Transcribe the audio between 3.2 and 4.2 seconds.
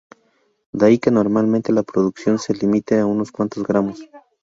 cuantos gramos.